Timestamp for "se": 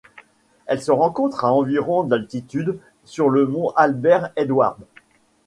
0.81-0.89